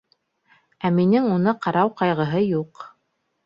[0.87, 2.87] Ә минең уны ҡарау ҡайғыһы юҡ.